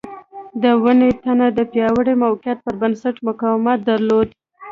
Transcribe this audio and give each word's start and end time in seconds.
د 0.63 0.63
ونې 0.83 1.11
تنه 1.23 1.47
د 1.57 1.59
پیاوړي 1.71 2.13
موقعیت 2.23 2.59
پر 2.65 2.73
بنسټ 2.81 3.15
مقاومت 3.27 3.79
درلود. 3.89 4.27